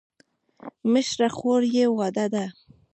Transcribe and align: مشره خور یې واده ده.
مشره 0.91 1.27
خور 1.37 1.61
یې 1.75 1.85
واده 1.97 2.25
ده. 2.33 2.45